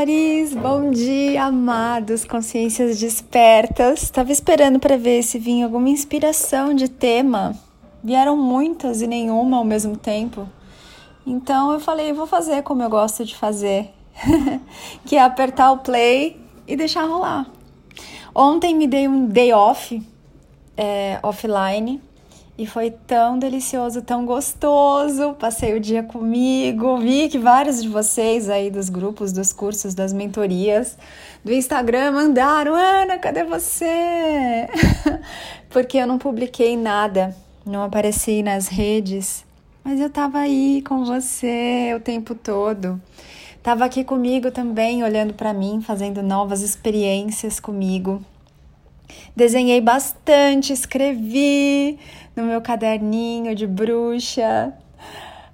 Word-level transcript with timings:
amores! 0.00 0.54
Bom 0.54 0.90
dia, 0.90 1.44
amados, 1.44 2.24
consciências 2.24 2.98
despertas. 2.98 4.02
Estava 4.02 4.32
esperando 4.32 4.78
para 4.78 4.96
ver 4.96 5.22
se 5.22 5.38
vinha 5.38 5.66
alguma 5.66 5.90
inspiração 5.90 6.72
de 6.72 6.88
tema. 6.88 7.54
Vieram 8.02 8.34
muitas 8.34 9.02
e 9.02 9.06
nenhuma 9.06 9.58
ao 9.58 9.64
mesmo 9.64 9.98
tempo. 9.98 10.48
Então 11.26 11.70
eu 11.72 11.78
falei, 11.80 12.14
vou 12.14 12.26
fazer 12.26 12.62
como 12.62 12.82
eu 12.82 12.88
gosto 12.88 13.26
de 13.26 13.36
fazer, 13.36 13.90
que 15.04 15.16
é 15.16 15.22
apertar 15.22 15.70
o 15.70 15.78
play 15.78 16.40
e 16.66 16.76
deixar 16.76 17.04
rolar. 17.04 17.46
Ontem 18.34 18.74
me 18.74 18.86
dei 18.86 19.06
um 19.06 19.26
day 19.26 19.52
off, 19.52 20.02
é, 20.78 21.18
offline, 21.22 22.00
e 22.60 22.66
foi 22.66 22.90
tão 22.90 23.38
delicioso, 23.38 24.02
tão 24.02 24.26
gostoso. 24.26 25.32
Passei 25.38 25.74
o 25.74 25.80
dia 25.80 26.02
comigo. 26.02 26.98
Vi 26.98 27.26
que 27.30 27.38
vários 27.38 27.82
de 27.82 27.88
vocês 27.88 28.50
aí 28.50 28.70
dos 28.70 28.90
grupos, 28.90 29.32
dos 29.32 29.50
cursos, 29.50 29.94
das 29.94 30.12
mentorias 30.12 30.98
do 31.42 31.50
Instagram 31.50 32.12
mandaram: 32.12 32.74
Ana, 32.74 33.16
cadê 33.16 33.44
você? 33.44 34.68
Porque 35.70 35.96
eu 35.96 36.06
não 36.06 36.18
publiquei 36.18 36.76
nada, 36.76 37.34
não 37.64 37.82
apareci 37.82 38.42
nas 38.42 38.68
redes, 38.68 39.42
mas 39.82 39.98
eu 39.98 40.10
tava 40.10 40.40
aí 40.40 40.82
com 40.86 41.02
você 41.02 41.94
o 41.96 42.00
tempo 42.00 42.34
todo. 42.34 43.00
Tava 43.62 43.86
aqui 43.86 44.04
comigo 44.04 44.50
também, 44.50 45.02
olhando 45.02 45.32
para 45.32 45.54
mim, 45.54 45.80
fazendo 45.80 46.22
novas 46.22 46.60
experiências 46.60 47.58
comigo. 47.58 48.22
Desenhei 49.34 49.80
bastante, 49.80 50.72
escrevi 50.72 51.98
no 52.34 52.44
meu 52.44 52.60
caderninho 52.60 53.54
de 53.54 53.66
bruxa, 53.66 54.72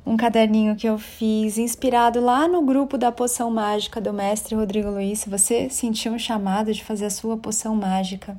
um 0.05 0.16
caderninho 0.16 0.77
que 0.77 0.88
eu 0.88 0.98
fiz 0.98 1.59
inspirado 1.59 2.20
lá 2.20 2.46
no 2.46 2.62
grupo 2.62 2.96
da 2.96 3.10
poção 3.10 3.51
mágica 3.51 4.01
do 4.01 4.12
mestre 4.12 4.55
Rodrigo 4.55 4.91
Luiz. 4.91 5.19
Se 5.20 5.29
você 5.29 5.69
sentiu 5.69 6.12
um 6.12 6.19
chamado 6.19 6.73
de 6.73 6.84
fazer 6.84 7.06
a 7.06 7.10
sua 7.10 7.37
poção 7.37 7.74
mágica, 7.74 8.38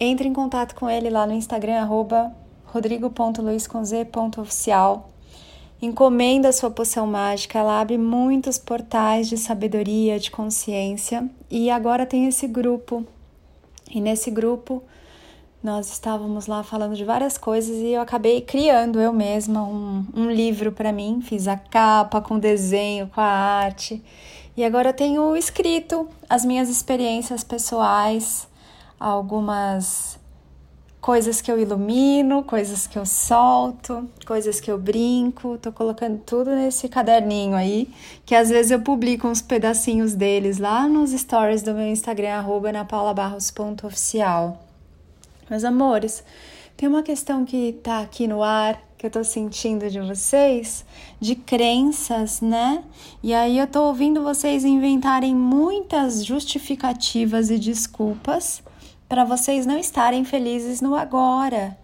entre 0.00 0.28
em 0.28 0.32
contato 0.32 0.74
com 0.74 0.90
ele 0.90 1.10
lá 1.10 1.24
no 1.26 1.32
Instagram, 1.32 1.80
arroba 1.80 2.34
rodrigo.luiz.oficial. 2.66 5.10
Encomenda 5.80 6.48
a 6.48 6.52
sua 6.52 6.72
poção 6.72 7.06
mágica, 7.06 7.60
ela 7.60 7.80
abre 7.80 7.96
muitos 7.96 8.58
portais 8.58 9.28
de 9.28 9.36
sabedoria, 9.36 10.18
de 10.18 10.28
consciência. 10.28 11.30
E 11.48 11.70
agora 11.70 12.04
tem 12.04 12.26
esse 12.26 12.48
grupo. 12.48 13.06
E 13.90 14.00
nesse 14.00 14.30
grupo 14.30 14.82
nós 15.62 15.90
estávamos 15.90 16.46
lá 16.46 16.62
falando 16.62 16.94
de 16.94 17.04
várias 17.04 17.36
coisas 17.36 17.76
e 17.76 17.88
eu 17.88 18.00
acabei 18.00 18.40
criando 18.40 19.00
eu 19.00 19.12
mesma 19.12 19.64
um, 19.64 20.04
um 20.14 20.30
livro 20.30 20.70
para 20.72 20.92
mim. 20.92 21.20
Fiz 21.22 21.48
a 21.48 21.56
capa 21.56 22.20
com 22.20 22.38
desenho, 22.38 23.08
com 23.08 23.20
a 23.20 23.24
arte. 23.24 24.02
E 24.56 24.64
agora 24.64 24.90
eu 24.90 24.94
tenho 24.94 25.36
escrito 25.36 26.08
as 26.28 26.44
minhas 26.44 26.68
experiências 26.68 27.44
pessoais, 27.44 28.48
algumas 28.98 30.17
coisas 31.08 31.40
que 31.40 31.50
eu 31.50 31.58
ilumino, 31.58 32.42
coisas 32.42 32.86
que 32.86 32.98
eu 32.98 33.06
solto, 33.06 34.06
coisas 34.26 34.60
que 34.60 34.70
eu 34.70 34.76
brinco. 34.76 35.56
Tô 35.56 35.72
colocando 35.72 36.18
tudo 36.18 36.50
nesse 36.50 36.86
caderninho 36.86 37.56
aí, 37.56 37.88
que 38.26 38.34
às 38.34 38.50
vezes 38.50 38.70
eu 38.70 38.82
publico 38.82 39.26
uns 39.26 39.40
pedacinhos 39.40 40.12
deles 40.12 40.58
lá 40.58 40.86
nos 40.86 41.12
stories 41.12 41.62
do 41.62 41.72
meu 41.72 41.86
Instagram, 41.86 42.34
arroba 42.34 42.70
napaulabarros.oficial. 42.72 44.62
Meus 45.48 45.64
amores, 45.64 46.22
tem 46.76 46.86
uma 46.86 47.02
questão 47.02 47.42
que 47.42 47.80
tá 47.82 48.00
aqui 48.00 48.28
no 48.28 48.42
ar 48.42 48.78
que 48.98 49.06
eu 49.06 49.10
tô 49.10 49.24
sentindo 49.24 49.88
de 49.88 50.00
vocês, 50.00 50.84
de 51.18 51.34
crenças, 51.34 52.42
né? 52.42 52.84
E 53.22 53.32
aí 53.32 53.56
eu 53.56 53.66
tô 53.66 53.84
ouvindo 53.84 54.22
vocês 54.22 54.62
inventarem 54.62 55.34
muitas 55.34 56.22
justificativas 56.22 57.48
e 57.48 57.58
desculpas 57.58 58.62
para 59.08 59.24
vocês 59.24 59.64
não 59.64 59.78
estarem 59.78 60.24
felizes 60.24 60.80
no 60.80 60.94
agora. 60.94 61.76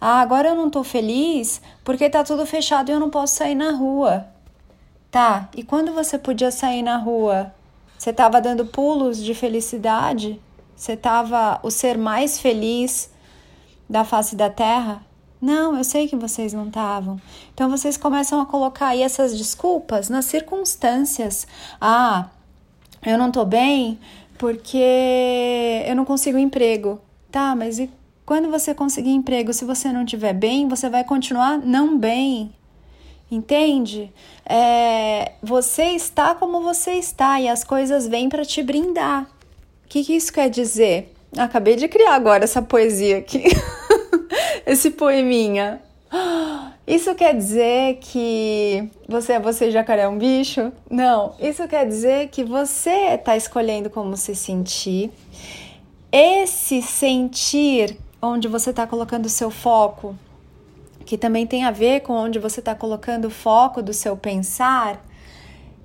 Ah, 0.00 0.20
agora 0.20 0.48
eu 0.48 0.54
não 0.54 0.68
tô 0.68 0.82
feliz 0.82 1.62
porque 1.84 2.10
tá 2.10 2.24
tudo 2.24 2.44
fechado 2.44 2.88
e 2.88 2.92
eu 2.92 2.98
não 2.98 3.08
posso 3.08 3.36
sair 3.36 3.54
na 3.54 3.70
rua. 3.70 4.26
Tá, 5.10 5.48
e 5.54 5.62
quando 5.62 5.92
você 5.92 6.18
podia 6.18 6.50
sair 6.50 6.82
na 6.82 6.96
rua? 6.96 7.54
Você 7.98 8.12
tava 8.12 8.40
dando 8.40 8.66
pulos 8.66 9.22
de 9.22 9.34
felicidade? 9.34 10.40
Você 10.74 10.96
tava 10.96 11.60
o 11.62 11.70
ser 11.70 11.96
mais 11.96 12.40
feliz 12.40 13.10
da 13.88 14.04
face 14.04 14.34
da 14.34 14.50
terra? 14.50 15.04
Não, 15.40 15.76
eu 15.76 15.84
sei 15.84 16.08
que 16.08 16.16
vocês 16.16 16.52
não 16.52 16.66
estavam. 16.66 17.20
Então 17.52 17.70
vocês 17.70 17.96
começam 17.96 18.40
a 18.40 18.46
colocar 18.46 18.88
aí 18.88 19.02
essas 19.02 19.36
desculpas 19.36 20.08
nas 20.08 20.24
circunstâncias. 20.24 21.46
Ah, 21.80 22.28
eu 23.04 23.18
não 23.18 23.30
tô 23.30 23.44
bem 23.44 23.98
porque 24.42 25.84
eu 25.86 25.94
não 25.94 26.04
consigo 26.04 26.36
emprego. 26.36 27.00
Tá, 27.30 27.54
mas 27.54 27.78
e 27.78 27.88
quando 28.26 28.50
você 28.50 28.74
conseguir 28.74 29.10
emprego, 29.10 29.52
se 29.52 29.64
você 29.64 29.92
não 29.92 30.02
estiver 30.02 30.32
bem, 30.32 30.66
você 30.66 30.90
vai 30.90 31.04
continuar 31.04 31.58
não 31.58 31.96
bem. 31.96 32.52
Entende? 33.30 34.12
É, 34.44 35.34
você 35.40 35.84
está 35.90 36.34
como 36.34 36.60
você 36.60 36.94
está 36.94 37.40
e 37.40 37.48
as 37.48 37.62
coisas 37.62 38.08
vêm 38.08 38.28
para 38.28 38.44
te 38.44 38.64
brindar. 38.64 39.30
O 39.84 39.88
que, 39.88 40.02
que 40.02 40.16
isso 40.16 40.32
quer 40.32 40.50
dizer? 40.50 41.14
Acabei 41.38 41.76
de 41.76 41.86
criar 41.86 42.16
agora 42.16 42.42
essa 42.42 42.60
poesia 42.60 43.18
aqui. 43.18 43.44
esse 44.66 44.90
poeminha. 44.90 45.80
Isso 46.86 47.14
quer 47.14 47.34
dizer 47.34 47.98
que 48.00 48.90
você 49.08 49.34
é 49.34 49.40
você 49.40 49.70
jacaré 49.70 50.02
é 50.02 50.08
um 50.08 50.18
bicho? 50.18 50.72
Não, 50.90 51.34
isso 51.40 51.66
quer 51.68 51.86
dizer 51.86 52.28
que 52.28 52.42
você 52.42 53.14
está 53.14 53.36
escolhendo 53.36 53.88
como 53.88 54.16
se 54.16 54.34
sentir. 54.34 55.10
Esse 56.10 56.82
sentir 56.82 57.96
onde 58.20 58.48
você 58.48 58.70
está 58.70 58.86
colocando 58.86 59.26
o 59.26 59.30
seu 59.30 59.50
foco, 59.50 60.16
que 61.06 61.16
também 61.16 61.46
tem 61.46 61.64
a 61.64 61.70
ver 61.70 62.00
com 62.00 62.14
onde 62.14 62.38
você 62.38 62.60
está 62.60 62.74
colocando 62.74 63.26
o 63.26 63.30
foco 63.30 63.80
do 63.80 63.92
seu 63.92 64.16
pensar, 64.16 65.02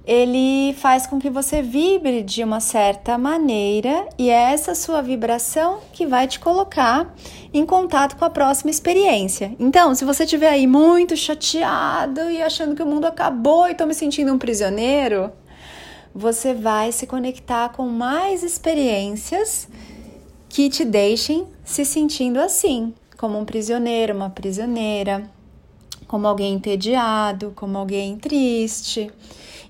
ele 0.07 0.73
faz 0.75 1.05
com 1.05 1.19
que 1.19 1.29
você 1.29 1.61
vibre 1.61 2.23
de 2.23 2.41
uma 2.41 2.61
certa 2.61 3.17
maneira 3.17 4.07
e 4.17 4.29
é 4.29 4.53
essa 4.53 4.73
sua 4.73 5.01
vibração 5.01 5.79
que 5.91 6.05
vai 6.05 6.25
te 6.29 6.39
colocar 6.39 7.13
em 7.53 7.65
contato 7.65 8.15
com 8.15 8.23
a 8.23 8.29
próxima 8.29 8.71
experiência. 8.71 9.53
Então, 9.59 9.93
se 9.93 10.05
você 10.05 10.23
estiver 10.23 10.47
aí 10.47 10.65
muito 10.65 11.17
chateado 11.17 12.21
e 12.31 12.41
achando 12.41 12.73
que 12.73 12.81
o 12.81 12.85
mundo 12.85 13.05
acabou 13.05 13.67
e 13.67 13.73
estou 13.73 13.85
me 13.85 13.93
sentindo 13.93 14.31
um 14.31 14.37
prisioneiro, 14.37 15.29
você 16.15 16.53
vai 16.53 16.93
se 16.93 17.05
conectar 17.05 17.69
com 17.69 17.89
mais 17.89 18.43
experiências 18.43 19.67
que 20.47 20.69
te 20.69 20.85
deixem 20.85 21.45
se 21.65 21.83
sentindo 21.83 22.39
assim, 22.39 22.93
como 23.17 23.37
um 23.37 23.43
prisioneiro, 23.43 24.15
uma 24.15 24.29
prisioneira, 24.29 25.29
como 26.07 26.25
alguém 26.25 26.53
entediado, 26.53 27.51
como 27.53 27.77
alguém 27.77 28.15
triste. 28.15 29.11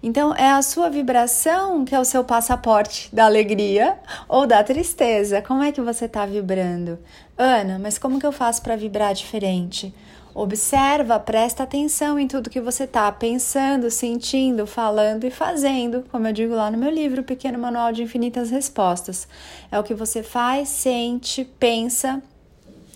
Então, 0.01 0.33
é 0.35 0.51
a 0.51 0.61
sua 0.61 0.89
vibração 0.89 1.83
que 1.83 1.95
é 1.95 1.99
o 1.99 2.05
seu 2.05 2.23
passaporte 2.23 3.13
da 3.13 3.25
alegria 3.25 3.97
ou 4.27 4.45
da 4.45 4.63
tristeza. 4.63 5.41
Como 5.41 5.63
é 5.63 5.71
que 5.71 5.81
você 5.81 6.05
está 6.05 6.25
vibrando? 6.25 6.99
Ana, 7.37 7.79
mas 7.79 7.97
como 7.97 8.19
que 8.19 8.25
eu 8.25 8.31
faço 8.31 8.61
para 8.61 8.75
vibrar 8.75 9.13
diferente? 9.13 9.93
Observa, 10.33 11.19
presta 11.19 11.63
atenção 11.63 12.19
em 12.19 12.27
tudo 12.27 12.49
que 12.49 12.61
você 12.61 12.83
está 12.83 13.11
pensando, 13.11 13.89
sentindo, 13.89 14.67
falando 14.67 15.23
e 15.23 15.31
fazendo, 15.31 16.03
como 16.11 16.27
eu 16.27 16.31
digo 16.31 16.53
lá 16.53 16.69
no 16.69 16.77
meu 16.77 16.91
livro, 16.91 17.23
Pequeno 17.23 17.57
Manual 17.57 17.91
de 17.91 18.03
Infinitas 18.03 18.51
Respostas. 18.51 19.27
É 19.71 19.79
o 19.79 19.83
que 19.83 19.95
você 19.95 20.21
faz, 20.21 20.69
sente, 20.69 21.43
pensa 21.43 22.21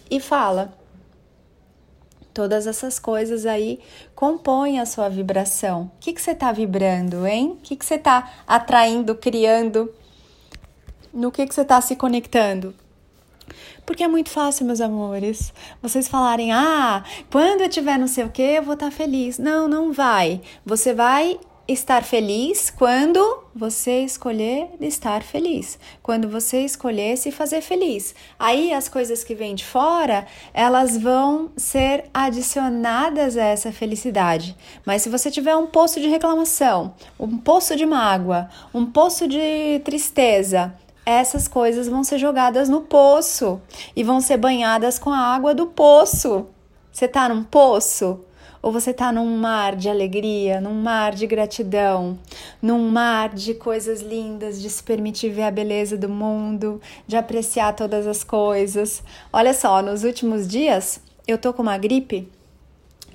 e 0.09 0.19
fala. 0.19 0.80
Todas 2.33 2.65
essas 2.67 2.97
coisas 2.97 3.45
aí 3.45 3.79
compõem 4.15 4.79
a 4.79 4.85
sua 4.85 5.09
vibração. 5.09 5.91
O 5.97 5.99
que, 5.99 6.13
que 6.13 6.21
você 6.21 6.31
está 6.31 6.51
vibrando, 6.51 7.27
hein? 7.27 7.57
O 7.57 7.61
que, 7.61 7.75
que 7.75 7.85
você 7.85 7.95
está 7.95 8.31
atraindo, 8.47 9.15
criando? 9.15 9.93
No 11.13 11.31
que, 11.31 11.45
que 11.45 11.53
você 11.53 11.61
está 11.61 11.81
se 11.81 11.95
conectando? 11.95 12.73
Porque 13.85 14.03
é 14.03 14.07
muito 14.07 14.29
fácil, 14.29 14.65
meus 14.65 14.79
amores, 14.79 15.53
vocês 15.81 16.07
falarem: 16.07 16.51
ah, 16.51 17.03
quando 17.29 17.61
eu 17.61 17.69
tiver 17.69 17.97
não 17.97 18.07
sei 18.07 18.23
o 18.23 18.29
que, 18.29 18.41
eu 18.41 18.63
vou 18.63 18.75
estar 18.75 18.89
tá 18.89 18.91
feliz. 18.91 19.37
Não, 19.37 19.67
não 19.67 19.91
vai. 19.91 20.41
Você 20.65 20.93
vai 20.93 21.37
estar 21.67 22.03
feliz 22.03 22.69
quando 22.69 23.43
você 23.53 23.99
escolher 23.99 24.69
estar 24.79 25.23
feliz, 25.23 25.77
quando 26.01 26.27
você 26.29 26.61
escolher 26.61 27.17
se 27.17 27.31
fazer 27.31 27.61
feliz. 27.61 28.15
Aí 28.37 28.73
as 28.73 28.89
coisas 28.89 29.23
que 29.23 29.35
vêm 29.35 29.55
de 29.55 29.65
fora, 29.65 30.25
elas 30.53 30.97
vão 30.97 31.51
ser 31.55 32.05
adicionadas 32.13 33.37
a 33.37 33.43
essa 33.43 33.71
felicidade. 33.71 34.55
Mas 34.85 35.01
se 35.01 35.09
você 35.09 35.29
tiver 35.29 35.55
um 35.55 35.67
poço 35.67 35.99
de 35.99 36.07
reclamação, 36.07 36.93
um 37.19 37.37
poço 37.37 37.75
de 37.75 37.85
mágoa, 37.85 38.49
um 38.73 38.85
poço 38.85 39.27
de 39.27 39.79
tristeza, 39.83 40.73
essas 41.05 41.47
coisas 41.47 41.87
vão 41.87 42.03
ser 42.03 42.17
jogadas 42.17 42.69
no 42.69 42.81
poço 42.81 43.61
e 43.95 44.03
vão 44.03 44.21
ser 44.21 44.37
banhadas 44.37 44.99
com 44.99 45.09
a 45.09 45.17
água 45.17 45.53
do 45.53 45.67
poço. 45.67 46.47
Você 46.91 47.07
tá 47.07 47.29
num 47.29 47.43
poço? 47.43 48.19
Ou 48.61 48.71
você 48.71 48.91
está 48.91 49.11
num 49.11 49.37
mar 49.37 49.75
de 49.75 49.89
alegria, 49.89 50.61
num 50.61 50.73
mar 50.73 51.15
de 51.15 51.25
gratidão, 51.25 52.19
num 52.61 52.89
mar 52.89 53.29
de 53.29 53.55
coisas 53.55 54.01
lindas, 54.01 54.61
de 54.61 54.69
se 54.69 54.83
permitir 54.83 55.29
ver 55.29 55.43
a 55.43 55.51
beleza 55.51 55.97
do 55.97 56.07
mundo, 56.07 56.79
de 57.07 57.17
apreciar 57.17 57.75
todas 57.75 58.05
as 58.05 58.23
coisas? 58.23 59.01
Olha 59.33 59.53
só, 59.53 59.81
nos 59.81 60.03
últimos 60.03 60.47
dias 60.47 61.01
eu 61.27 61.37
tô 61.37 61.51
com 61.53 61.63
uma 61.63 61.77
gripe 61.77 62.29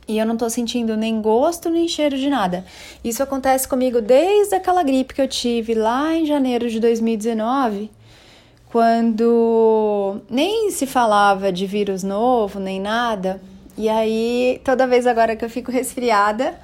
e 0.09 0.19
eu 0.19 0.27
não 0.27 0.37
tô 0.37 0.49
sentindo 0.49 0.97
nem 0.97 1.21
gosto 1.21 1.69
nem 1.69 1.89
cheiro 1.89 2.17
de 2.17 2.29
nada. 2.29 2.65
Isso 3.05 3.23
acontece 3.23 3.69
comigo 3.69 4.01
desde 4.01 4.55
aquela 4.55 4.83
gripe 4.83 5.15
que 5.15 5.23
eu 5.23 5.29
tive 5.29 5.75
lá 5.75 6.15
em 6.15 6.27
janeiro 6.27 6.69
de 6.69 6.79
2019, 6.81 7.91
quando 8.71 10.21
nem 10.29 10.71
se 10.71 10.87
falava 10.87 11.53
de 11.53 11.67
vírus 11.67 12.03
novo 12.03 12.59
nem 12.61 12.81
nada. 12.81 13.41
E 13.77 13.89
aí, 13.89 14.61
toda 14.65 14.87
vez 14.87 15.07
agora 15.07 15.37
que 15.37 15.45
eu 15.45 15.51
fico 15.51 15.71
resfriada, 15.71 16.59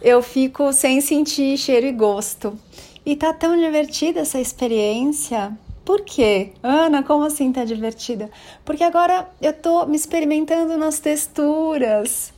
eu 0.00 0.22
fico 0.22 0.72
sem 0.72 1.00
sentir 1.00 1.56
cheiro 1.56 1.86
e 1.86 1.92
gosto. 1.92 2.58
E 3.04 3.16
tá 3.16 3.32
tão 3.32 3.56
divertida 3.56 4.20
essa 4.20 4.40
experiência. 4.40 5.52
Por 5.84 6.02
quê? 6.02 6.52
Ana, 6.62 7.02
como 7.02 7.24
assim 7.24 7.52
tá 7.52 7.64
divertida? 7.64 8.30
Porque 8.64 8.84
agora 8.84 9.28
eu 9.40 9.52
tô 9.52 9.84
me 9.86 9.96
experimentando 9.96 10.76
nas 10.78 11.00
texturas, 11.00 12.32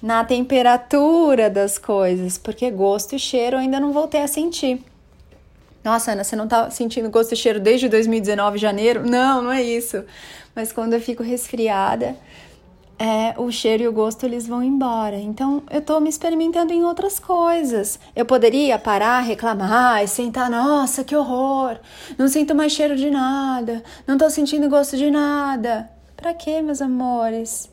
na 0.00 0.24
temperatura 0.24 1.50
das 1.50 1.78
coisas, 1.78 2.38
porque 2.38 2.70
gosto 2.70 3.16
e 3.16 3.18
cheiro 3.18 3.56
eu 3.56 3.60
ainda 3.60 3.80
não 3.80 3.92
voltei 3.92 4.22
a 4.22 4.28
sentir. 4.28 4.80
Nossa, 5.82 6.12
Ana, 6.12 6.24
você 6.24 6.36
não 6.36 6.48
tá 6.48 6.70
sentindo 6.70 7.10
gosto 7.10 7.32
e 7.32 7.36
cheiro 7.36 7.60
desde 7.60 7.88
2019, 7.88 8.58
janeiro? 8.58 9.08
Não, 9.08 9.42
não 9.42 9.52
é 9.52 9.62
isso. 9.62 10.04
Mas 10.54 10.72
quando 10.72 10.94
eu 10.94 11.00
fico 11.00 11.22
resfriada, 11.22 12.16
é, 12.98 13.34
o 13.36 13.50
cheiro 13.50 13.82
e 13.82 13.88
o 13.88 13.92
gosto 13.92 14.24
eles 14.24 14.46
vão 14.46 14.62
embora. 14.62 15.18
Então 15.18 15.62
eu 15.70 15.80
tô 15.80 16.00
me 16.00 16.08
experimentando 16.08 16.72
em 16.72 16.84
outras 16.84 17.18
coisas. 17.18 17.98
Eu 18.14 18.24
poderia 18.24 18.78
parar, 18.78 19.20
reclamar 19.20 20.02
e 20.02 20.08
sentar, 20.08 20.50
nossa, 20.50 21.04
que 21.04 21.14
horror! 21.14 21.78
Não 22.18 22.28
sinto 22.28 22.54
mais 22.54 22.72
cheiro 22.72 22.96
de 22.96 23.10
nada, 23.10 23.82
não 24.06 24.16
tô 24.18 24.28
sentindo 24.30 24.68
gosto 24.68 24.96
de 24.96 25.10
nada. 25.10 25.90
Pra 26.16 26.32
quê, 26.32 26.62
meus 26.62 26.80
amores? 26.80 27.70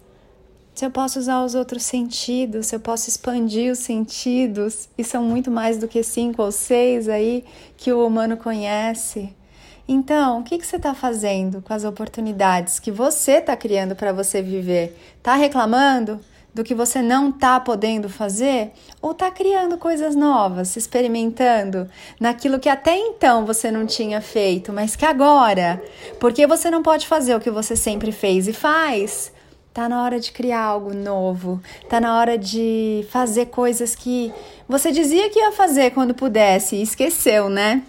Se 0.75 0.85
eu 0.85 0.91
posso 0.91 1.19
usar 1.19 1.43
os 1.45 1.53
outros 1.53 1.83
sentidos, 1.83 2.67
se 2.67 2.75
eu 2.75 2.79
posso 2.79 3.07
expandir 3.07 3.71
os 3.71 3.79
sentidos, 3.79 4.89
e 4.97 5.03
são 5.03 5.23
muito 5.23 5.51
mais 5.51 5.77
do 5.77 5.87
que 5.87 6.01
cinco 6.01 6.41
ou 6.41 6.51
seis 6.51 7.07
aí 7.07 7.45
que 7.77 7.93
o 7.93 8.05
humano 8.05 8.35
conhece. 8.35 9.33
Então, 9.87 10.39
o 10.39 10.43
que, 10.43 10.57
que 10.57 10.65
você 10.65 10.77
está 10.77 10.93
fazendo 10.93 11.61
com 11.61 11.73
as 11.73 11.83
oportunidades 11.83 12.79
que 12.79 12.89
você 12.89 13.33
está 13.33 13.55
criando 13.55 13.95
para 13.95 14.13
você 14.13 14.41
viver? 14.41 14.97
Está 15.17 15.35
reclamando 15.35 16.19
do 16.53 16.63
que 16.63 16.73
você 16.73 17.01
não 17.01 17.29
está 17.29 17.59
podendo 17.59 18.07
fazer? 18.07 18.71
Ou 19.01 19.11
está 19.11 19.29
criando 19.29 19.77
coisas 19.77 20.15
novas, 20.15 20.77
experimentando 20.77 21.89
naquilo 22.19 22.59
que 22.59 22.69
até 22.69 22.95
então 22.95 23.45
você 23.45 23.71
não 23.71 23.85
tinha 23.85 24.21
feito, 24.21 24.71
mas 24.71 24.95
que 24.95 25.05
agora, 25.05 25.83
porque 26.19 26.47
você 26.47 26.69
não 26.69 26.81
pode 26.81 27.05
fazer 27.05 27.35
o 27.35 27.39
que 27.39 27.49
você 27.49 27.75
sempre 27.75 28.11
fez 28.11 28.47
e 28.47 28.53
faz, 28.53 29.31
Tá 29.73 29.89
na 29.89 30.03
hora 30.03 30.19
de 30.19 30.31
criar 30.31 30.61
algo 30.61 30.93
novo. 30.93 31.59
Tá 31.89 31.99
na 31.99 32.19
hora 32.19 32.37
de 32.37 33.07
fazer 33.09 33.47
coisas 33.47 33.95
que 33.95 34.31
você 34.69 34.91
dizia 34.91 35.31
que 35.31 35.39
ia 35.39 35.51
fazer 35.51 35.89
quando 35.89 36.13
pudesse 36.13 36.75
e 36.75 36.83
esqueceu, 36.83 37.49
né? 37.49 37.81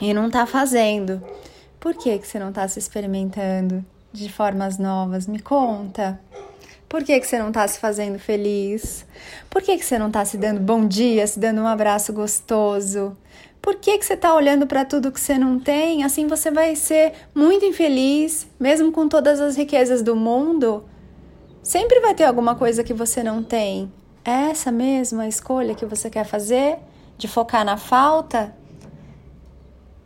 E 0.00 0.14
não 0.14 0.28
está 0.28 0.46
fazendo. 0.46 1.22
Por 1.78 1.94
que, 1.94 2.18
que 2.18 2.26
você 2.26 2.38
não 2.38 2.48
está 2.48 2.66
se 2.66 2.78
experimentando 2.78 3.84
de 4.12 4.30
formas 4.30 4.78
novas? 4.78 5.26
Me 5.26 5.40
conta. 5.40 6.20
Por 6.88 7.04
que, 7.04 7.20
que 7.20 7.26
você 7.26 7.38
não 7.38 7.48
está 7.48 7.66
se 7.68 7.78
fazendo 7.78 8.18
feliz? 8.18 9.06
Por 9.48 9.62
que, 9.62 9.78
que 9.78 9.84
você 9.84 9.98
não 9.98 10.08
está 10.08 10.24
se 10.24 10.36
dando 10.36 10.60
bom 10.60 10.86
dia, 10.86 11.26
se 11.26 11.38
dando 11.38 11.60
um 11.60 11.66
abraço 11.66 12.12
gostoso? 12.12 13.16
Por 13.62 13.76
que, 13.76 13.98
que 13.98 14.04
você 14.04 14.14
está 14.14 14.34
olhando 14.34 14.66
para 14.66 14.84
tudo 14.84 15.12
que 15.12 15.20
você 15.20 15.38
não 15.38 15.60
tem? 15.60 16.02
Assim 16.02 16.26
você 16.26 16.50
vai 16.50 16.74
ser 16.74 17.12
muito 17.34 17.64
infeliz, 17.64 18.48
mesmo 18.58 18.90
com 18.90 19.06
todas 19.08 19.40
as 19.40 19.56
riquezas 19.56 20.02
do 20.02 20.16
mundo. 20.16 20.84
Sempre 21.62 22.00
vai 22.00 22.14
ter 22.14 22.24
alguma 22.24 22.54
coisa 22.54 22.82
que 22.82 22.94
você 22.94 23.22
não 23.22 23.42
tem. 23.42 23.92
É 24.24 24.50
essa 24.50 24.72
mesma 24.72 25.28
escolha 25.28 25.74
que 25.74 25.86
você 25.86 26.10
quer 26.10 26.24
fazer? 26.24 26.78
De 27.16 27.28
focar 27.28 27.64
na 27.64 27.76
falta? 27.76 28.54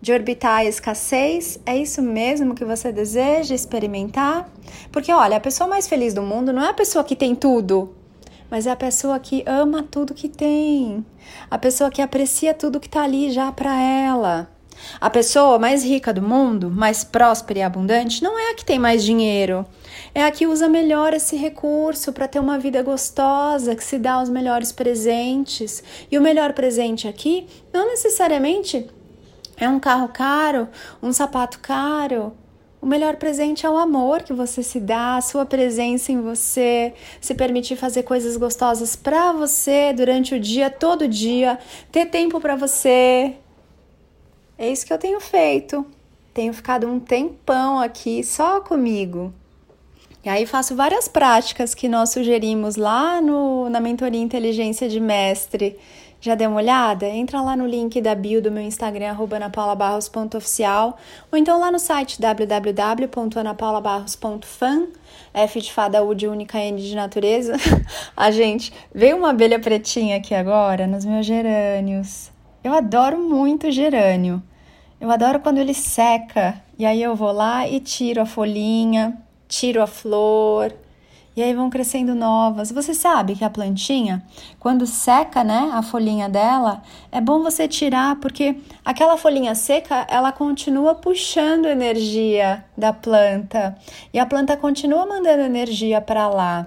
De 0.04 0.12
orbitar 0.12 0.58
a 0.58 0.64
escassez? 0.66 1.58
É 1.64 1.74
isso 1.74 2.02
mesmo 2.02 2.54
que 2.54 2.62
você 2.62 2.92
deseja 2.92 3.54
experimentar? 3.54 4.46
Porque 4.92 5.10
olha, 5.10 5.38
a 5.38 5.40
pessoa 5.40 5.66
mais 5.66 5.88
feliz 5.88 6.12
do 6.12 6.20
mundo 6.20 6.52
não 6.52 6.62
é 6.62 6.68
a 6.68 6.74
pessoa 6.74 7.02
que 7.02 7.16
tem 7.16 7.34
tudo, 7.34 7.94
mas 8.50 8.66
é 8.66 8.70
a 8.70 8.76
pessoa 8.76 9.18
que 9.18 9.42
ama 9.46 9.82
tudo 9.82 10.12
que 10.12 10.28
tem, 10.28 11.02
a 11.50 11.56
pessoa 11.56 11.90
que 11.90 12.02
aprecia 12.02 12.52
tudo 12.52 12.78
que 12.78 12.86
está 12.86 13.02
ali 13.02 13.30
já 13.30 13.50
para 13.50 13.80
ela. 13.80 14.50
A 15.00 15.08
pessoa 15.08 15.58
mais 15.58 15.82
rica 15.82 16.12
do 16.12 16.20
mundo, 16.20 16.70
mais 16.70 17.02
próspera 17.02 17.60
e 17.60 17.62
abundante, 17.62 18.22
não 18.22 18.38
é 18.38 18.50
a 18.50 18.54
que 18.54 18.64
tem 18.64 18.78
mais 18.78 19.02
dinheiro, 19.02 19.64
é 20.14 20.22
a 20.22 20.30
que 20.30 20.46
usa 20.46 20.68
melhor 20.68 21.14
esse 21.14 21.34
recurso 21.34 22.12
para 22.12 22.28
ter 22.28 22.40
uma 22.40 22.58
vida 22.58 22.82
gostosa, 22.82 23.74
que 23.74 23.82
se 23.82 23.98
dá 23.98 24.20
os 24.20 24.28
melhores 24.28 24.70
presentes. 24.70 25.82
E 26.10 26.18
o 26.18 26.20
melhor 26.20 26.52
presente 26.52 27.08
aqui 27.08 27.46
não 27.72 27.86
necessariamente 27.86 28.86
é 29.56 29.68
um 29.68 29.78
carro 29.78 30.08
caro, 30.08 30.68
um 31.02 31.12
sapato 31.12 31.58
caro. 31.60 32.32
O 32.80 32.86
melhor 32.86 33.16
presente 33.16 33.64
é 33.64 33.70
o 33.70 33.78
amor 33.78 34.22
que 34.22 34.32
você 34.32 34.62
se 34.62 34.78
dá, 34.78 35.16
a 35.16 35.22
sua 35.22 35.46
presença 35.46 36.12
em 36.12 36.20
você, 36.20 36.92
se 37.18 37.34
permitir 37.34 37.76
fazer 37.76 38.02
coisas 38.02 38.36
gostosas 38.36 38.94
para 38.94 39.32
você 39.32 39.92
durante 39.94 40.34
o 40.34 40.40
dia, 40.40 40.68
todo 40.68 41.08
dia, 41.08 41.58
ter 41.90 42.06
tempo 42.06 42.38
para 42.40 42.56
você. 42.56 43.36
É 44.58 44.70
isso 44.70 44.84
que 44.84 44.92
eu 44.92 44.98
tenho 44.98 45.18
feito. 45.18 45.86
Tenho 46.34 46.52
ficado 46.52 46.86
um 46.86 47.00
tempão 47.00 47.78
aqui 47.78 48.22
só 48.22 48.60
comigo. 48.60 49.32
E 50.24 50.28
aí 50.28 50.46
faço 50.46 50.74
várias 50.74 51.06
práticas 51.06 51.74
que 51.74 51.88
nós 51.88 52.10
sugerimos 52.10 52.76
lá 52.76 53.20
no, 53.20 53.68
na 53.68 53.78
mentoria 53.78 54.20
Inteligência 54.20 54.88
de 54.88 54.98
Mestre 54.98 55.78
já 56.24 56.34
deu 56.34 56.48
uma 56.48 56.56
olhada? 56.56 57.06
Entra 57.06 57.42
lá 57.42 57.54
no 57.54 57.66
link 57.66 58.00
da 58.00 58.14
bio 58.14 58.40
do 58.40 58.50
meu 58.50 58.62
Instagram, 58.62 59.14
anapaulabarros.oficial, 59.30 60.96
ou 61.30 61.38
então 61.38 61.60
lá 61.60 61.70
no 61.70 61.78
site 61.78 62.18
www.anapaulabarros.fan, 62.18 64.86
F 65.34 65.60
de 65.60 65.70
fada, 65.70 66.02
U 66.02 66.14
de 66.14 66.26
única, 66.26 66.58
N 66.58 66.80
de 66.80 66.96
natureza. 66.96 67.56
A 68.16 68.30
gente, 68.30 68.72
veio 68.94 69.18
uma 69.18 69.28
abelha 69.30 69.60
pretinha 69.60 70.16
aqui 70.16 70.34
agora 70.34 70.86
nos 70.86 71.04
meus 71.04 71.26
gerânios. 71.26 72.32
Eu 72.62 72.72
adoro 72.72 73.18
muito 73.18 73.70
gerânio. 73.70 74.42
Eu 74.98 75.10
adoro 75.10 75.40
quando 75.40 75.58
ele 75.58 75.74
seca. 75.74 76.58
E 76.78 76.86
aí 76.86 77.02
eu 77.02 77.14
vou 77.14 77.32
lá 77.32 77.68
e 77.68 77.80
tiro 77.80 78.22
a 78.22 78.26
folhinha, 78.26 79.18
tiro 79.46 79.82
a 79.82 79.86
flor, 79.86 80.72
e 81.36 81.42
aí 81.42 81.54
vão 81.54 81.68
crescendo 81.68 82.14
novas. 82.14 82.70
Você 82.70 82.94
sabe 82.94 83.34
que 83.34 83.44
a 83.44 83.50
plantinha, 83.50 84.24
quando 84.58 84.86
seca, 84.86 85.42
né, 85.42 85.70
a 85.72 85.82
folhinha 85.82 86.28
dela, 86.28 86.82
é 87.10 87.20
bom 87.20 87.42
você 87.42 87.66
tirar 87.66 88.16
porque 88.16 88.56
aquela 88.84 89.16
folhinha 89.16 89.54
seca, 89.54 90.06
ela 90.08 90.32
continua 90.32 90.94
puxando 90.94 91.66
energia 91.66 92.64
da 92.76 92.92
planta 92.92 93.76
e 94.12 94.18
a 94.18 94.26
planta 94.26 94.56
continua 94.56 95.06
mandando 95.06 95.42
energia 95.42 96.00
para 96.00 96.28
lá. 96.28 96.66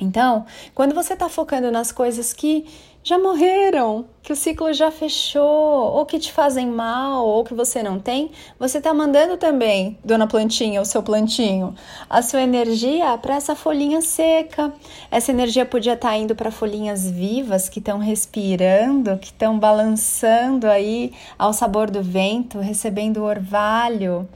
Então, 0.00 0.44
quando 0.74 0.94
você 0.94 1.12
está 1.12 1.28
focando 1.28 1.70
nas 1.70 1.92
coisas 1.92 2.32
que 2.32 2.66
já 3.04 3.18
morreram, 3.18 4.06
que 4.22 4.32
o 4.32 4.36
ciclo 4.36 4.72
já 4.72 4.90
fechou, 4.90 5.42
ou 5.42 6.06
que 6.06 6.18
te 6.18 6.32
fazem 6.32 6.66
mal, 6.66 7.26
ou 7.26 7.44
que 7.44 7.52
você 7.52 7.82
não 7.82 8.00
tem, 8.00 8.30
você 8.58 8.78
está 8.78 8.94
mandando 8.94 9.36
também, 9.36 9.98
dona 10.02 10.26
plantinha, 10.26 10.80
o 10.80 10.86
seu 10.86 11.02
plantinho, 11.02 11.74
a 12.08 12.22
sua 12.22 12.40
energia 12.40 13.18
para 13.18 13.34
essa 13.34 13.54
folhinha 13.54 14.00
seca. 14.00 14.72
Essa 15.10 15.30
energia 15.30 15.66
podia 15.66 15.92
estar 15.92 16.08
tá 16.08 16.16
indo 16.16 16.34
para 16.34 16.50
folhinhas 16.50 17.10
vivas 17.10 17.68
que 17.68 17.78
estão 17.78 17.98
respirando, 17.98 19.18
que 19.18 19.26
estão 19.26 19.58
balançando 19.58 20.66
aí 20.66 21.12
ao 21.38 21.52
sabor 21.52 21.90
do 21.90 22.02
vento, 22.02 22.58
recebendo 22.58 23.22
orvalho, 23.22 24.26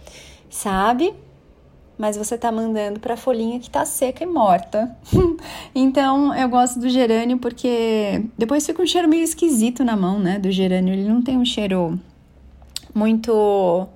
sabe? 0.51 1.15
Mas 1.99 2.17
você 2.17 2.37
está 2.37 2.53
mandando 2.53 3.01
para 3.01 3.15
a 3.15 3.17
folhinha 3.17 3.59
que 3.59 3.67
está 3.67 3.85
seca 3.85 4.23
e 4.23 4.27
morta. 4.27 4.97
então 5.75 6.35
eu 6.35 6.49
gosto 6.49 6.79
do 6.79 6.89
gerânio 6.89 7.39
porque 7.39 8.25
depois 8.39 8.65
fica 8.65 8.81
um 8.81 8.87
cheiro 8.87 9.09
meio 9.09 9.25
esquisito 9.25 9.85
na 9.85 9.97
mão, 9.97 10.19
né? 10.21 10.39
Do 10.39 10.51
gerânio, 10.51 10.95
ele 10.95 11.09
não 11.09 11.21
tem 11.21 11.37
um 11.37 11.45
cheiro 11.45 11.99
muito. 12.95 13.89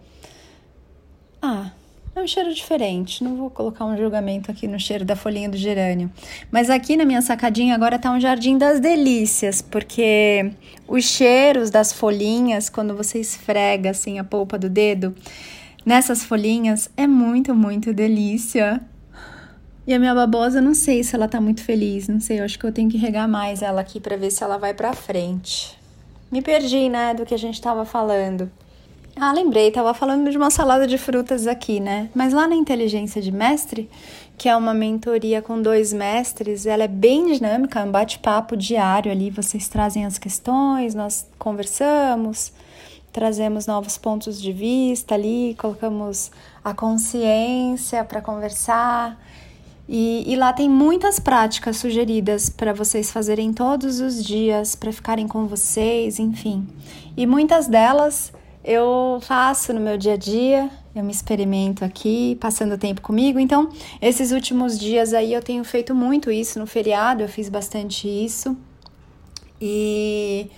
Ah, 1.40 1.70
é 2.14 2.20
um 2.20 2.26
cheiro 2.26 2.52
diferente. 2.52 3.24
Não 3.24 3.36
vou 3.36 3.48
colocar 3.48 3.84
um 3.84 3.96
julgamento 3.96 4.50
aqui 4.50 4.68
no 4.68 4.78
cheiro 4.78 5.04
da 5.04 5.16
folhinha 5.16 5.48
do 5.48 5.56
gerânio. 5.56 6.10
Mas 6.50 6.68
aqui 6.68 6.96
na 6.96 7.04
minha 7.04 7.22
sacadinha 7.22 7.74
agora 7.74 7.98
tá 7.98 8.10
um 8.12 8.20
jardim 8.20 8.58
das 8.58 8.80
delícias, 8.80 9.62
porque 9.62 10.52
os 10.86 11.04
cheiros 11.04 11.70
das 11.70 11.92
folhinhas, 11.92 12.68
quando 12.68 12.94
você 12.94 13.18
esfrega 13.18 13.90
assim 13.90 14.18
a 14.18 14.24
polpa 14.24 14.58
do 14.58 14.68
dedo, 14.68 15.14
nessas 15.84 16.24
folhinhas 16.24 16.90
é 16.96 17.06
muito, 17.06 17.54
muito 17.54 17.92
delícia. 17.92 18.80
E 19.86 19.92
a 19.92 19.98
minha 19.98 20.14
babosa, 20.14 20.60
não 20.60 20.74
sei 20.74 21.02
se 21.02 21.16
ela 21.16 21.26
tá 21.26 21.40
muito 21.40 21.62
feliz, 21.62 22.06
não 22.06 22.20
sei, 22.20 22.38
eu 22.38 22.44
acho 22.44 22.58
que 22.58 22.64
eu 22.64 22.72
tenho 22.72 22.88
que 22.88 22.96
regar 22.96 23.28
mais 23.28 23.62
ela 23.62 23.80
aqui 23.80 23.98
para 23.98 24.16
ver 24.16 24.30
se 24.30 24.44
ela 24.44 24.56
vai 24.56 24.72
para 24.72 24.92
frente. 24.92 25.76
Me 26.30 26.40
perdi, 26.40 26.88
né, 26.88 27.12
do 27.12 27.26
que 27.26 27.34
a 27.34 27.38
gente 27.38 27.60
tava 27.60 27.84
falando. 27.84 28.50
Ah, 29.16 29.32
lembrei, 29.32 29.70
tava 29.70 29.92
falando 29.92 30.30
de 30.30 30.38
uma 30.38 30.50
salada 30.50 30.86
de 30.86 30.96
frutas 30.96 31.46
aqui, 31.46 31.80
né? 31.80 32.08
Mas 32.14 32.32
lá 32.32 32.48
na 32.48 32.54
Inteligência 32.54 33.20
de 33.20 33.30
Mestre, 33.30 33.90
que 34.38 34.48
é 34.48 34.56
uma 34.56 34.72
mentoria 34.72 35.42
com 35.42 35.60
dois 35.60 35.92
mestres, 35.92 36.64
ela 36.64 36.84
é 36.84 36.88
bem 36.88 37.32
dinâmica, 37.32 37.80
é 37.80 37.84
um 37.84 37.90
bate-papo 37.90 38.56
diário 38.56 39.12
ali, 39.12 39.30
vocês 39.30 39.68
trazem 39.68 40.06
as 40.06 40.16
questões, 40.16 40.94
nós 40.94 41.26
conversamos, 41.38 42.52
trazemos 43.12 43.66
novos 43.66 43.98
pontos 43.98 44.40
de 44.40 44.52
vista 44.52 45.14
ali, 45.14 45.54
colocamos 45.58 46.30
a 46.64 46.72
consciência 46.72 48.02
para 48.04 48.20
conversar. 48.20 49.20
E, 49.88 50.24
e, 50.26 50.36
lá 50.36 50.52
tem 50.52 50.70
muitas 50.70 51.18
práticas 51.18 51.76
sugeridas 51.76 52.48
para 52.48 52.72
vocês 52.72 53.10
fazerem 53.10 53.52
todos 53.52 54.00
os 54.00 54.24
dias, 54.24 54.74
para 54.74 54.92
ficarem 54.92 55.28
com 55.28 55.46
vocês, 55.46 56.18
enfim. 56.18 56.66
E 57.16 57.26
muitas 57.26 57.66
delas 57.66 58.32
eu 58.64 59.18
faço 59.22 59.72
no 59.72 59.80
meu 59.80 59.98
dia 59.98 60.14
a 60.14 60.16
dia, 60.16 60.70
eu 60.94 61.02
me 61.02 61.10
experimento 61.10 61.84
aqui, 61.84 62.36
passando 62.40 62.78
tempo 62.78 63.00
comigo. 63.02 63.38
Então, 63.38 63.68
esses 64.00 64.30
últimos 64.30 64.78
dias 64.78 65.12
aí 65.12 65.34
eu 65.34 65.42
tenho 65.42 65.64
feito 65.64 65.94
muito 65.94 66.30
isso. 66.30 66.58
No 66.58 66.66
feriado 66.66 67.22
eu 67.22 67.28
fiz 67.28 67.48
bastante 67.48 68.06
isso. 68.06 68.56
E 69.60 70.48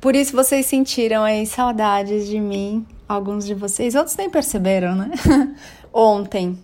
por 0.00 0.14
isso 0.14 0.34
vocês 0.34 0.66
sentiram 0.66 1.22
aí 1.22 1.46
saudades 1.46 2.26
de 2.26 2.40
mim, 2.40 2.86
alguns 3.08 3.46
de 3.46 3.54
vocês, 3.54 3.94
outros 3.94 4.16
nem 4.16 4.30
perceberam, 4.30 4.94
né? 4.94 5.10
Ontem. 5.92 6.58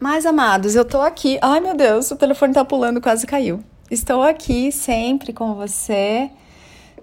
Mas 0.00 0.26
amados, 0.26 0.74
eu 0.74 0.84
tô 0.84 1.00
aqui. 1.00 1.38
Ai 1.40 1.60
meu 1.60 1.76
Deus, 1.76 2.10
o 2.10 2.16
telefone 2.16 2.52
tá 2.52 2.64
pulando, 2.64 3.00
quase 3.00 3.26
caiu. 3.26 3.62
Estou 3.90 4.22
aqui 4.22 4.72
sempre 4.72 5.32
com 5.32 5.54
você 5.54 6.30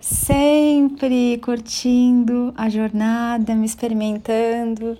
sempre 0.02 1.38
curtindo 1.38 2.52
a 2.58 2.68
jornada, 2.68 3.54
me 3.54 3.68
experimentando 3.68 4.98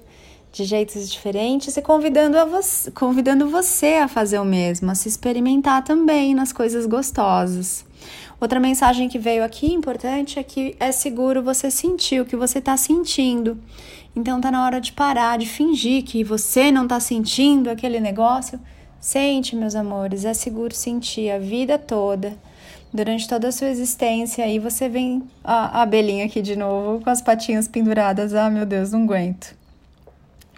de 0.54 0.64
jeitos 0.64 1.10
diferentes 1.10 1.76
e 1.76 1.82
convidando, 1.82 2.38
a 2.38 2.46
você, 2.46 2.92
convidando 2.92 3.50
você 3.50 3.96
a 3.96 4.08
fazer 4.08 4.38
o 4.38 4.46
mesmo, 4.46 4.92
a 4.92 4.96
se 4.96 5.10
experimentar 5.10 5.84
também 5.84 6.36
nas 6.36 6.54
coisas 6.54 6.86
gostosas. 6.86 7.84
Outra 8.42 8.60
mensagem 8.60 9.08
que 9.08 9.20
veio 9.20 9.44
aqui 9.44 9.72
importante 9.72 10.40
é 10.40 10.44
que 10.44 10.76
é 10.80 10.92
seguro 10.92 11.44
você 11.44 11.70
sentir 11.70 12.20
o 12.20 12.26
que 12.26 12.36
você 12.36 12.58
está 12.58 12.76
sentindo. 12.76 13.56
Então 14.16 14.42
tá 14.42 14.50
na 14.50 14.66
hora 14.66 14.82
de 14.82 14.92
parar 14.92 15.38
de 15.38 15.46
fingir 15.46 16.04
que 16.04 16.24
você 16.24 16.72
não 16.72 16.84
está 16.84 17.00
sentindo 17.00 17.70
aquele 17.70 18.00
negócio. 18.00 18.60
Sente, 19.00 19.56
meus 19.56 19.76
amores, 19.76 20.26
é 20.26 20.34
seguro 20.34 20.74
sentir 20.74 21.30
a 21.30 21.38
vida 21.38 21.78
toda 21.78 22.36
durante 22.92 23.28
toda 23.28 23.48
a 23.48 23.52
sua 23.52 23.68
existência. 23.68 24.44
Aí 24.44 24.58
você 24.58 24.90
vem 24.90 25.22
a, 25.44 25.84
abelhinha 25.84 26.26
aqui 26.26 26.42
de 26.42 26.56
novo 26.56 27.00
com 27.04 27.12
as 27.12 27.22
patinhas 27.22 27.68
penduradas. 27.68 28.34
Ah, 28.34 28.50
meu 28.50 28.66
Deus, 28.66 28.92
não 28.92 29.04
aguento. 29.04 29.61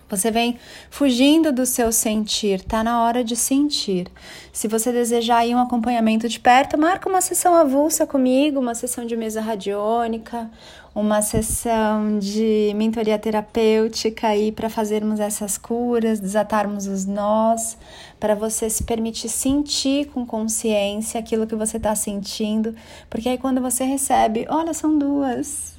Você 0.10 0.30
vem 0.30 0.60
fugindo 0.90 1.52
do 1.52 1.66
seu 1.66 1.92
sentir, 1.92 2.62
tá 2.62 2.84
na 2.84 3.02
hora 3.04 3.24
de 3.24 3.36
sentir. 3.36 4.08
Se 4.52 4.68
você 4.68 4.92
desejar 4.92 5.38
aí 5.38 5.56
um 5.56 5.60
acompanhamento 5.60 6.30
de 6.30 6.40
perto, 6.40 6.78
marca 6.78 7.10
uma 7.10 7.22
sessão 7.22 7.56
avulsa 7.56 8.06
comigo, 8.06 8.60
uma 8.60 8.76
sessão 8.76 9.06
de 9.06 9.16
mesa 9.16 9.42
radiônica, 9.42 10.50
uma 10.94 11.22
sessão 11.24 12.20
de 12.20 12.72
mentoria 12.76 13.18
terapêutica 13.18 14.28
aí 14.28 14.52
para 14.52 14.70
fazermos 14.70 15.20
essas 15.20 15.58
curas, 15.58 16.20
desatarmos 16.20 16.86
os 16.86 17.06
nós, 17.06 17.78
para 18.20 18.36
você 18.36 18.70
se 18.70 18.84
permitir 18.84 19.30
sentir 19.30 20.06
com 20.08 20.26
consciência 20.26 21.20
aquilo 21.20 21.48
que 21.48 21.56
você 21.56 21.78
está 21.78 21.96
sentindo, 21.96 22.76
porque 23.10 23.30
aí 23.30 23.38
quando 23.38 23.60
você 23.60 23.84
recebe, 23.84 24.46
olha, 24.50 24.74
são 24.74 24.98
duas. 24.98 25.74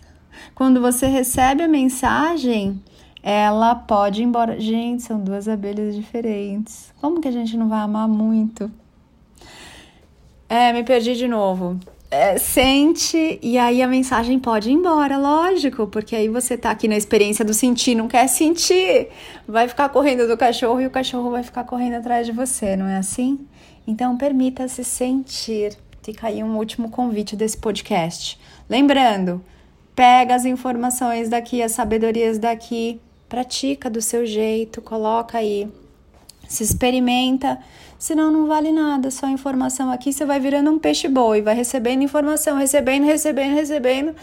Quando 0.55 0.81
você 0.81 1.07
recebe 1.07 1.63
a 1.63 1.69
mensagem, 1.69 2.83
ela 3.27 3.75
pode 3.75 4.21
ir 4.21 4.25
embora. 4.25 4.61
Gente, 4.61 5.03
são 5.03 5.19
duas 5.19 5.49
abelhas 5.49 5.97
diferentes. 5.97 6.93
Como 7.01 7.23
que 7.23 7.29
a 7.29 7.33
gente 7.33 7.57
não 7.57 7.71
vai 7.71 7.81
amar 7.81 8.07
muito? 8.07 8.71
É, 10.47 10.75
me 10.75 10.85
perdi 10.85 11.15
de 11.15 11.27
novo. 11.27 11.81
É, 12.11 12.37
sente 12.37 13.41
e 13.43 13.57
aí 13.57 13.81
a 13.81 13.89
mensagem 13.89 14.39
pode 14.39 14.69
ir 14.69 14.75
embora, 14.75 15.17
lógico, 15.17 15.87
porque 15.87 16.15
aí 16.15 16.29
você 16.29 16.57
tá 16.57 16.71
aqui 16.71 16.87
na 16.87 16.97
experiência 16.97 17.45
do 17.45 17.53
sentir, 17.55 17.95
não 17.95 18.07
quer 18.07 18.29
sentir, 18.29 19.09
vai 19.49 19.67
ficar 19.67 19.89
correndo 19.89 20.29
do 20.29 20.37
cachorro 20.37 20.81
e 20.81 20.87
o 20.87 20.91
cachorro 20.91 21.31
vai 21.31 21.43
ficar 21.43 21.65
correndo 21.65 21.95
atrás 21.95 22.27
de 22.27 22.31
você, 22.31 22.77
não 22.77 22.87
é 22.87 22.99
assim? 22.99 23.49
Então 23.87 24.17
permita-se 24.19 24.85
sentir. 24.85 25.77
Fica 26.03 26.29
aí 26.29 26.45
um 26.45 26.57
último 26.57 26.91
convite 26.91 27.35
desse 27.35 27.57
podcast. 27.57 28.39
Lembrando, 28.69 29.43
pega 29.97 30.35
as 30.35 30.45
informações 30.45 31.31
daqui, 31.31 31.63
as 31.63 31.73
sabedorias 31.73 32.39
daqui, 32.39 33.01
pratica 33.35 33.91
do 33.91 34.01
seu 34.01 34.25
jeito, 34.25 34.81
coloca 34.81 35.39
aí, 35.39 35.69
se 36.47 36.63
experimenta, 36.63 37.59
senão 37.99 38.31
não 38.31 38.47
vale 38.47 38.71
nada, 38.71 39.11
só 39.11 39.27
informação 39.27 39.91
aqui, 39.91 40.13
você 40.13 40.25
vai 40.25 40.39
virando 40.39 40.71
um 40.71 40.79
peixe 40.79 41.09
boi, 41.09 41.43
vai 41.43 41.53
recebendo 41.57 42.03
informação, 42.03 42.57
recebendo, 42.57 43.05
recebendo, 43.05 43.55
recebendo. 43.57 44.15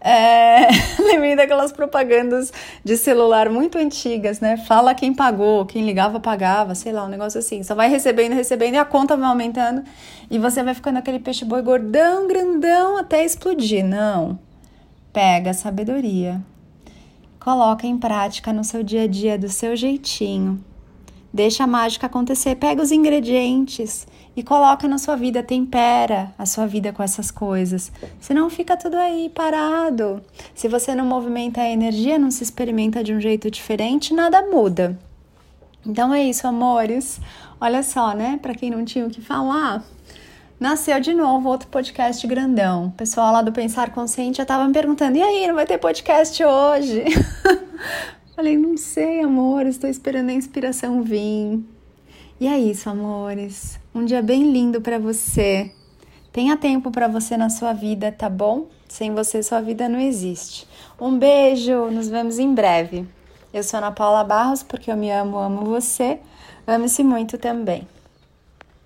É, 0.00 0.66
lembrei 0.98 1.36
daquelas 1.36 1.70
propagandas 1.70 2.52
de 2.82 2.96
celular 2.96 3.48
muito 3.48 3.78
antigas, 3.78 4.40
né? 4.40 4.56
Fala 4.56 4.92
quem 4.92 5.14
pagou, 5.14 5.64
quem 5.64 5.86
ligava 5.86 6.18
pagava, 6.18 6.74
sei 6.74 6.90
lá, 6.90 7.04
um 7.04 7.08
negócio 7.08 7.38
assim. 7.38 7.62
Só 7.62 7.76
vai 7.76 7.88
recebendo, 7.88 8.32
recebendo 8.32 8.74
e 8.74 8.78
a 8.78 8.84
conta 8.84 9.16
vai 9.16 9.28
aumentando 9.28 9.84
e 10.28 10.36
você 10.36 10.64
vai 10.64 10.74
ficando 10.74 10.98
aquele 10.98 11.20
peixe 11.20 11.44
boi 11.44 11.62
gordão, 11.62 12.26
grandão 12.26 12.96
até 12.96 13.24
explodir. 13.24 13.84
Não. 13.84 14.36
Pega 15.12 15.50
a 15.50 15.54
sabedoria, 15.54 16.40
Coloca 17.48 17.86
em 17.86 17.96
prática 17.96 18.52
no 18.52 18.62
seu 18.62 18.82
dia 18.82 19.04
a 19.04 19.06
dia 19.06 19.38
do 19.38 19.48
seu 19.48 19.74
jeitinho. 19.74 20.62
Deixa 21.32 21.64
a 21.64 21.66
mágica 21.66 22.06
acontecer, 22.06 22.56
pega 22.56 22.82
os 22.82 22.92
ingredientes 22.92 24.06
e 24.36 24.42
coloca 24.42 24.86
na 24.86 24.98
sua 24.98 25.16
vida, 25.16 25.42
tempera 25.42 26.34
a 26.36 26.44
sua 26.44 26.66
vida 26.66 26.92
com 26.92 27.02
essas 27.02 27.30
coisas. 27.30 27.90
Senão 28.20 28.50
fica 28.50 28.76
tudo 28.76 28.98
aí 28.98 29.30
parado. 29.30 30.20
Se 30.54 30.68
você 30.68 30.94
não 30.94 31.06
movimenta 31.06 31.62
a 31.62 31.70
energia, 31.70 32.18
não 32.18 32.30
se 32.30 32.42
experimenta 32.42 33.02
de 33.02 33.14
um 33.14 33.20
jeito 33.20 33.50
diferente, 33.50 34.12
nada 34.12 34.42
muda. 34.42 34.98
Então 35.86 36.12
é 36.12 36.22
isso, 36.22 36.46
amores. 36.46 37.18
Olha 37.58 37.82
só, 37.82 38.12
né? 38.12 38.38
Para 38.42 38.54
quem 38.54 38.68
não 38.68 38.84
tinha 38.84 39.06
o 39.06 39.10
que 39.10 39.22
falar, 39.22 39.82
nasceu 40.58 40.98
de 41.00 41.14
novo 41.14 41.48
outro 41.48 41.68
podcast 41.68 42.26
grandão. 42.26 42.86
O 42.86 42.92
pessoal 42.92 43.32
lá 43.32 43.42
do 43.42 43.52
Pensar 43.52 43.90
Consciente 43.90 44.38
já 44.38 44.44
tava 44.44 44.66
me 44.66 44.72
perguntando: 44.72 45.16
e 45.16 45.22
aí, 45.22 45.46
não 45.46 45.54
vai 45.54 45.66
ter 45.66 45.78
podcast 45.78 46.42
hoje? 46.42 47.04
Falei: 48.34 48.56
não 48.56 48.76
sei, 48.76 49.20
amor, 49.20 49.66
estou 49.66 49.88
esperando 49.88 50.30
a 50.30 50.34
inspiração 50.34 51.02
vir. 51.02 51.60
E 52.40 52.46
é 52.46 52.58
isso, 52.58 52.88
amores. 52.88 53.80
Um 53.94 54.04
dia 54.04 54.22
bem 54.22 54.52
lindo 54.52 54.80
para 54.80 54.98
você. 54.98 55.72
Tenha 56.32 56.56
tempo 56.56 56.90
para 56.90 57.08
você 57.08 57.36
na 57.36 57.50
sua 57.50 57.72
vida, 57.72 58.12
tá 58.12 58.28
bom? 58.28 58.66
Sem 58.88 59.12
você, 59.12 59.42
sua 59.42 59.60
vida 59.60 59.88
não 59.88 59.98
existe. 59.98 60.68
Um 61.00 61.18
beijo, 61.18 61.90
nos 61.90 62.08
vemos 62.08 62.38
em 62.38 62.54
breve. 62.54 63.06
Eu 63.52 63.62
sou 63.62 63.78
Ana 63.78 63.90
Paula 63.90 64.22
Barros, 64.22 64.62
porque 64.62 64.90
eu 64.90 64.96
me 64.96 65.10
amo, 65.10 65.36
amo 65.36 65.64
você. 65.64 66.20
Ame-se 66.66 67.02
muito 67.02 67.38
também. 67.38 67.88